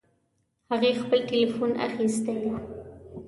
[0.71, 2.53] هغې خپل ټیلیفون اخیستی ده